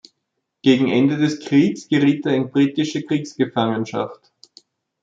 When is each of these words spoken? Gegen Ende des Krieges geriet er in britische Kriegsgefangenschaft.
Gegen 0.63 0.87
Ende 0.89 1.17
des 1.19 1.41
Krieges 1.41 1.87
geriet 1.87 2.25
er 2.25 2.33
in 2.33 2.49
britische 2.49 3.03
Kriegsgefangenschaft. 3.03 4.31